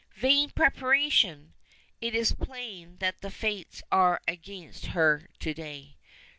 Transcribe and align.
Vain 0.15 0.49
preparation! 0.49 1.53
It 2.01 2.15
is 2.15 2.31
plain 2.31 2.97
that 2.97 3.21
the 3.21 3.29
fates 3.29 3.83
are 3.91 4.19
against 4.27 4.87
her 4.97 5.27
to 5.37 5.53
day. 5.53 5.97